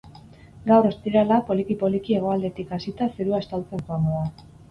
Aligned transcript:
Gaur, 0.69 0.87
ostirala, 0.91 1.35
poliki-poliki 1.49 2.17
hegoaldetik 2.19 2.73
hasita 2.77 3.09
zerua 3.19 3.45
estaltzen 3.45 3.87
joango 3.91 4.19
da. 4.27 4.49